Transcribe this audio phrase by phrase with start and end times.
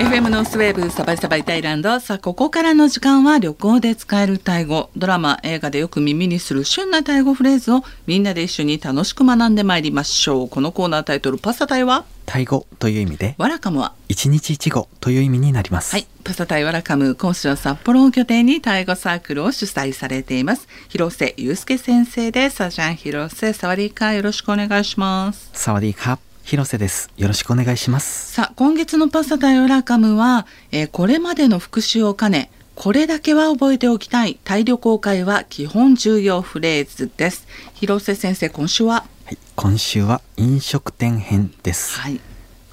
[0.00, 4.88] FM ノースウェーブサバイサバイタイランドさあここからの時間は旅行で使えるタイ語。
[4.96, 10.48] ドラマ映画でよく耳にする旬なタイ語フレーズをみんなで一緒に楽しく学んでまいりましょう。
[10.48, 12.06] このコーナータイトルパサタイは？
[12.24, 13.92] タイ語という意味でワラカムは？
[14.08, 15.92] 一日一語という意味になります。
[15.92, 20.66] はい、パサタイワラカム講師は札幌を拠点にタイ語サークルを主催されています。
[20.88, 22.56] 広瀬祐介先生です。
[22.56, 23.52] サジャン広瀬。
[23.52, 25.50] サワディーカーよろしくお願いします。
[25.52, 27.10] サワディーカ広瀬です。
[27.16, 28.32] よろしくお願いします。
[28.32, 39.04] さあ今月のパサタイワラカムは、えーこれまでの復習を兼ねこれだけは覚えておきたいタイ旅行会は基本重要フレーズです広瀬先生今週は？
[39.26, 41.98] はい、今週は飲食店編です。
[42.00, 42.20] はい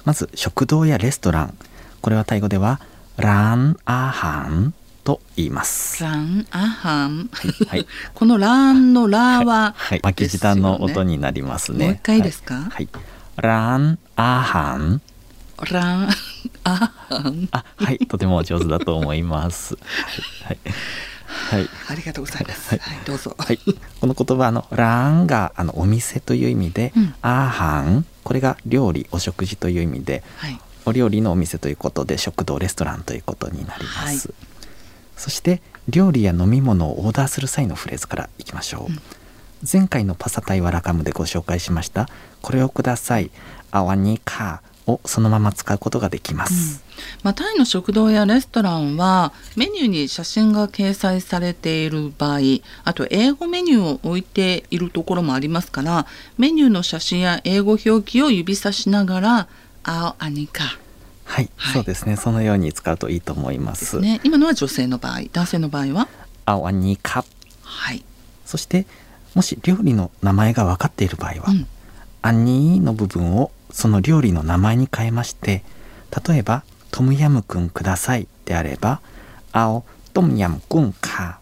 [0.04, 1.54] まず食堂やレストラン。
[2.00, 2.80] これはタイ語では
[3.16, 4.72] ランアハン
[5.04, 6.02] と言います。
[6.02, 7.28] ランアハン、
[7.68, 11.84] はい このランのラは、はい、巻き舌の音になりますね。
[11.84, 12.54] もう一回いいですか？
[12.54, 12.88] はい、はい
[13.40, 15.00] ランアハン。
[15.70, 16.08] ラン
[16.64, 19.76] アハンあ、はい、とても上手だと思います。
[20.44, 20.58] はい、
[21.50, 21.68] はい、はい。
[21.90, 22.70] ありがとうございます。
[22.70, 23.36] はいはい、どうぞ。
[23.38, 23.58] はい、
[24.00, 30.60] この言葉あのランがあのお店という意味で、うんアーハンこれが料理お食事という意味ではい。
[30.84, 34.32] お料理のお店ということで食堂レストランということになります、
[35.16, 39.00] そして料理や飲み物をオーダーする際のフレーズからいきましょう、うん
[39.70, 42.08] 前回のパサタイワラカムでご紹介しました。
[42.42, 43.30] これをください。
[43.70, 46.82] アワニカをそのまま使うことができます、
[47.22, 52.38] まあ、タイの食堂やレストランはメニューに写真が掲載されている場合
[52.84, 56.06] あと英語メニューを置いているところもありますから
[56.38, 59.48] メニューの写真や英語表記を指さしながら
[59.84, 60.64] 「あアニカ
[61.24, 61.74] はい、はい。
[61.74, 62.16] そうですね。
[62.16, 64.00] そのように使うといいと思いま」す。
[64.00, 64.18] ね。
[64.24, 66.08] 今のは女性の場合男性の場合は？
[66.46, 67.26] アワニカ
[67.62, 68.02] はい、
[68.46, 68.86] そして
[69.34, 71.66] もし料理の名前が分かっている場合は、うん
[72.20, 75.62] アニーの部分をその料理の名前に変えまして
[76.26, 79.00] 例えば「トムヤムくんください」であれば
[79.52, 79.84] 「青
[80.14, 81.38] トムヤムくんか」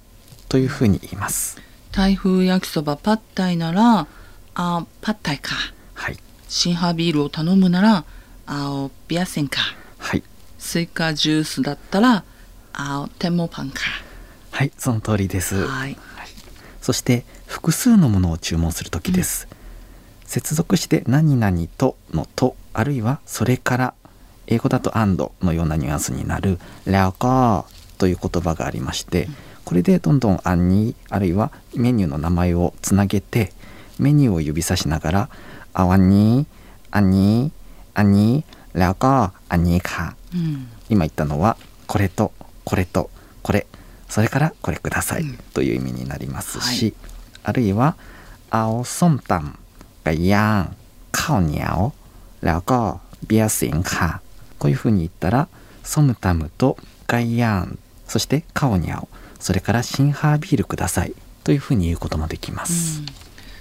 [0.48, 1.58] というふうに言います。
[1.92, 4.06] 台風焼きそばパッタイなら
[4.54, 5.54] 「あパッタイか」
[5.94, 8.04] はい、シンハービールを頼むなら
[8.46, 9.60] 「あビアセンか」
[9.98, 10.22] はい、
[10.58, 12.22] スイカジュースだったら
[12.74, 13.80] 青テンモパンか。
[14.50, 15.66] はい、その通りです。
[15.66, 15.96] はい。
[16.82, 17.24] そして
[17.66, 19.54] 複数のものを注文する時です、う
[20.24, 23.94] ん、接続して「何々と」の「と」あるいは「それから」
[24.46, 27.64] 英語だと「and」のようなニュアンスになる「ラカー」
[27.98, 33.52] という言葉がありまして、うん、これでどんどん「あんに」あるいはメニューの名前をつなげて
[33.98, 35.28] メニューを指さしながら
[35.74, 36.46] 「あわに」
[36.92, 37.50] 「あに」
[37.94, 38.44] 「あに」
[38.74, 41.56] 「ラコー」「あにか」カー、今言ったのは
[41.88, 42.30] これと
[42.62, 43.10] これと
[43.42, 43.66] これ。
[44.08, 45.24] それからこれください。
[45.52, 47.15] という意味になりますし、うんはい。
[47.45, 47.95] あるいは
[48.51, 48.65] เอา
[48.97, 50.61] ส้มตำไก่ย่าง
[51.19, 51.77] ข้าวเหนียว
[52.45, 52.79] แล้วก็
[53.25, 54.09] เบียร์สิงค่ะ
[54.59, 55.47] こういうふうに言ったら
[55.83, 56.77] ソムタムと
[57.07, 57.77] ガイヤン
[58.07, 59.07] そしてカオニャオ
[59.39, 63.01] それからシンハービールくださいというふうに言うこともできます、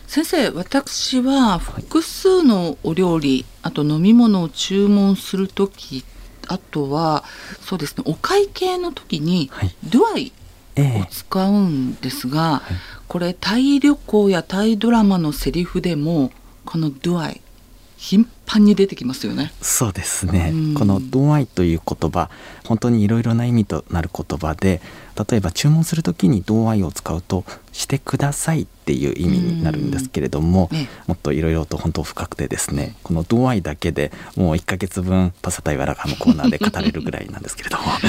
[0.07, 6.05] 先生私は複数のお料理あと飲み物を注文する時
[6.49, 7.25] あとは
[7.63, 10.33] そうですねお会計の時にはい「ドゥアイ」
[10.77, 12.63] ええを使うんですが、
[13.08, 16.32] これタイ旅行やタイドラマのセリフでも
[16.66, 17.42] この「ドゥアイ」
[17.98, 19.52] 頻繁に出てきますよね。
[19.62, 20.74] そうですね、うん。
[20.74, 22.30] この「ドアイ」という言葉
[22.66, 24.82] 本当にいろいろな意味となる言葉で
[25.30, 38.02] 例えば注文する時に「ドアイ」を使うと「してください」っていう意味になるんですけれども、ええもっといろいろと本当深くてですねこの「ドアイ」だけでもう1ヶ月分パサタイワラカのコーナーで語れるぐらいなんですけれども、 はい、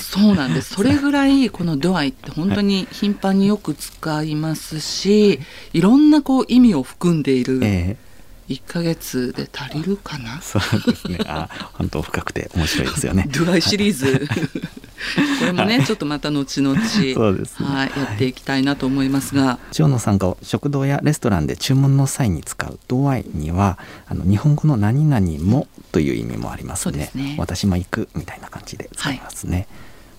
[0.00, 0.74] そうなんです。
[0.74, 5.40] それぐらいこのドアイって本当に頻繁によく使いますし、
[5.72, 8.03] いろんなこう意味を含んでいるええ
[8.48, 10.40] 1ヶ月で足りるかな？
[10.42, 11.18] そうですね。
[11.26, 13.26] あ本当深くて面白いですよね。
[13.32, 14.28] ドアイシリーズ、
[15.40, 16.80] これもね、ちょっとまた後々、
[17.14, 17.66] そうですね。
[17.66, 27.10] はい、やっていきたいなと思いますが、長野さんが食堂やレストランで注文の際に使う「ドアイ」にはあの日本語の「何々も」という意味もありますね。
[27.14, 27.36] ね。
[27.38, 29.66] 私も行くみたいな感じで使いますね、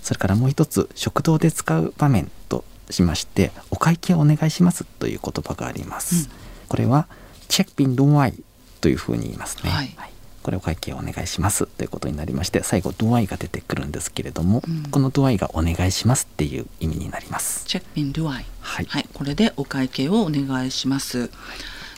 [0.02, 6.28] それからもう一つ食堂で使う場面としまして「お会計お願いします」という言葉があります、うん。
[6.70, 7.08] これは
[7.48, 8.34] 「チェックビンドアイ」
[8.82, 9.96] というふうに言いますね、はい。
[10.44, 14.84] これお会計お願いしますということになりまして最後「ドアイ」が出てくるんですけれども、うん。
[14.92, 17.66] この「ドアイ」が「お願いします」っていう意味になります。
[17.66, 18.46] チェックインドアイ。
[18.60, 18.86] はい。
[18.88, 21.32] はい、これでお会計をお願いします。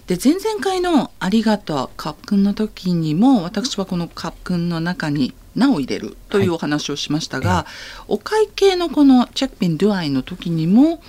[0.08, 7.66] で前々回の「ありがとうカップン」の時にも私はこのカップンの中に「な」を入れるというお話をしましたが、
[8.08, 11.02] お会計のこの「チェックビンドゥアイ」の時にも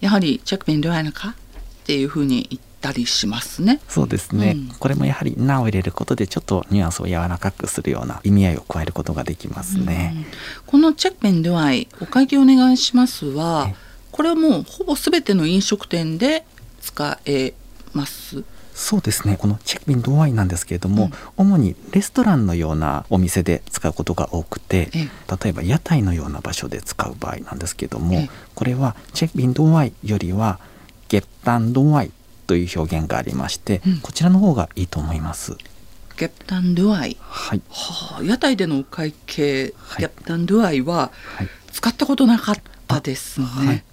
[0.00, 1.50] やはり「チェックビンドゥアイのか?」っ
[1.90, 3.80] っていうふうに言ったりしますね。
[3.88, 4.74] そうですね、うん。
[4.78, 10.14] これもやはり「な」を入れることでちょっとニュアンスを柔らかくするような意味合いを加えることができますね。
[10.16, 10.26] うん。
[10.66, 13.74] このチェックペンドゥアイお会計お願いしますはえ
[14.10, 16.44] これはもうほぼ全ての飲食店で
[16.80, 17.54] 使え
[17.92, 18.44] ます。
[18.74, 19.36] そうですね。
[19.36, 25.08] このチェックビンドワインなんですけれども、主にレストランのようなお店で使うことが多くてえ
[25.42, 28.30] 例えば屋台のような場所で使う場合なんですけれども、ええ。
[28.54, 30.58] これはチェックビンドワイよりは
[31.08, 32.10] ゲッタンドワイ
[32.50, 33.98] という表現がありまして、うん。
[33.98, 35.56] こちらの方がいいと思います。
[36.16, 40.00] ゲッタンドゥアイはい、はあ、屋台でのお会計、はい。
[40.00, 41.48] ゲッタンドゥアイははい。
[41.70, 42.56] 使ったことなかっ
[42.88, 43.46] たですね。
[43.46, 43.84] はい。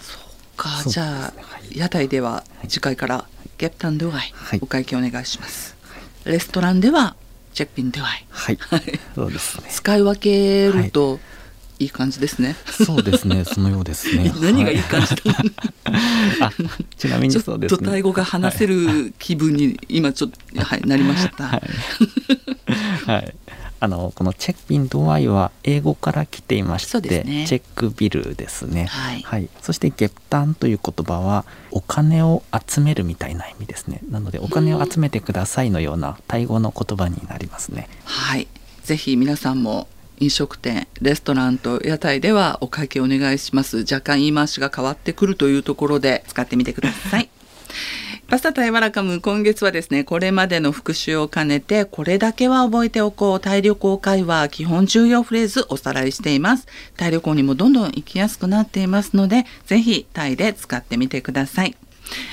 [0.00, 0.90] そうか、ね。
[0.90, 1.32] じゃあ、は
[1.70, 1.78] い。
[1.78, 4.58] 屋台では次回からゲッタンドゥアイ、はい。
[4.60, 5.76] お会計お願いします。
[6.24, 7.14] レストランでは
[7.52, 8.26] チェックピンドゥアイ。
[8.28, 8.58] はい、
[9.14, 9.68] そうですね。
[9.70, 11.20] 使い分けると
[11.78, 12.56] いい感じですね。
[12.66, 14.32] そうですね、 そのようですね。
[14.40, 15.16] 何がいい感じだ、
[16.40, 16.52] あ、
[16.96, 17.78] ちなみにちょっそうですね。
[17.78, 21.44] とタイ語が話せる気分に今ちょっと、はい、なりました。
[21.44, 21.62] はい。
[23.06, 23.34] はい。
[23.80, 28.86] あのこのチェックビンドワイは英語から来ていまして、ねチェックビルですね。
[28.86, 34.00] はいそしてゲッタンという言葉はお金を集めるみたいな意味ですね。
[34.08, 37.88] なのでお金を集めてくださいのようなタイ語の言葉になりますね。
[38.04, 38.48] はい、
[38.84, 39.86] ぜひ皆さんも
[40.24, 43.78] 飲食店レストランと屋台ではお会計お願いします。
[43.78, 47.28] 若干言い回しが変わってくるというところで使ってみてください。
[48.26, 53.40] パスタタイワラカム今月はですねこれまでの復習を兼ねてこれだけは覚えておこう。
[53.40, 56.66] タイ旅行会話基本重要フレーズおさらいしています。
[56.96, 61.76] タイ旅行にもどんどん行きやすくなっていますのでぜひタイで使ってみてください。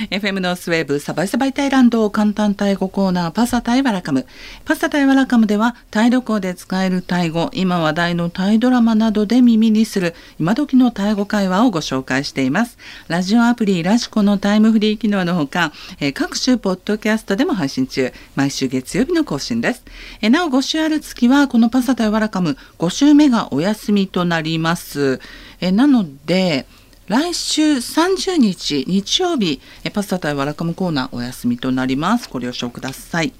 [0.09, 4.25] FM ノースウェーブサバイサバイタイランド簡単タイ語コーナーパサタイワラカム。
[4.65, 12.77] パサタイワラカムではタイ旅行で使えるタイ語今話題のタイドラマなどで耳にする今時のタイ語会話をご紹介しています。
[13.07, 18.11] ラジオアプリラジコのタイムフリー機能のほか、え各種ポッドキャストでも配信中。
[18.35, 19.83] 毎週月曜日の更新です。
[20.21, 25.19] えなお5週ある月はこのパサタイワラカム5週目がお休みとなります。
[25.61, 26.65] えなので
[27.11, 29.59] 来週30日日曜日、
[29.93, 32.29] パスタ対ワラカムコーナーお休みとなります。
[32.31, 33.33] ご了承ください。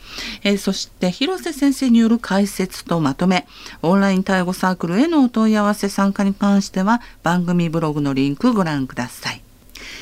[0.44, 3.48] えー、そして広瀬先生による解説とまとめ、
[3.82, 9.42] オンライン対語サークルへのお問い合わせ参加に関しては番組ブログのリンクご覧ください。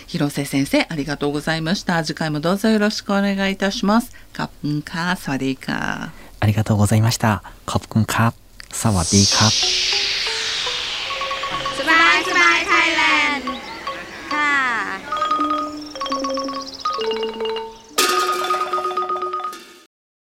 [0.07, 2.03] 広瀬先生、ありがとうございました。
[2.03, 4.11] 次回もどうぞよろしくお願いいたします。
[4.33, 6.09] カップンカー、サワディーカー。
[6.39, 7.43] ありがとうございました。
[7.67, 8.33] カップンカー、
[8.71, 9.78] サワディーカー。